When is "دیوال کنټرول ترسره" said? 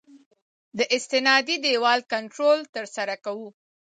1.65-3.15